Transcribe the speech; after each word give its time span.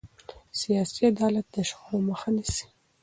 سیاسي 0.59 1.01
عدالت 1.11 1.45
د 1.51 1.55
شخړو 1.69 1.97
مخه 2.09 2.29
نیسي 2.35 2.65